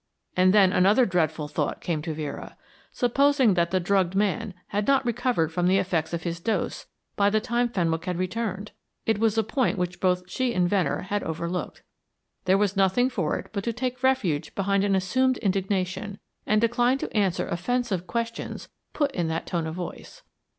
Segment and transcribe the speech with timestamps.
[0.35, 2.57] And then another dreadful thought came to Vera
[2.91, 7.29] supposing that the drugged man had not recovered from the effects of his dose by
[7.29, 8.71] the time that Fenwick had returned?
[9.05, 11.83] It was a point which both she and Venner had overlooked.
[12.45, 16.97] There was nothing for it but to take refuge behind an assumed indignation, and decline
[16.97, 20.23] to answer offensive questions put in that tone of voice.